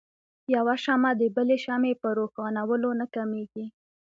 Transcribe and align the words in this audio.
يوه 0.55 0.75
شمعه 0.83 1.11
د 1.21 1.21
بلې 1.35 1.57
شمعې 1.65 1.93
په 2.01 2.07
روښانؤلو 2.17 2.89
نه 2.99 3.05
کميږي. 3.15 3.65